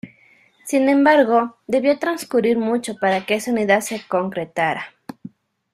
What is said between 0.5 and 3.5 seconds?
Sin embargo, debió transcurrir mucho para que